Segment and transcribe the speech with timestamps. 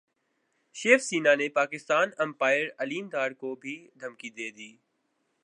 [0.75, 4.71] شیو سینا نے پاکستان امپائر علیم ڈار کو بھی دھمکی دے دی